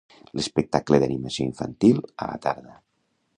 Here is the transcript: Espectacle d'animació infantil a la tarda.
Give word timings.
Espectacle 0.43 0.99
d'animació 1.03 1.47
infantil 1.49 2.01
a 2.27 2.31
la 2.31 2.41
tarda. 2.47 2.75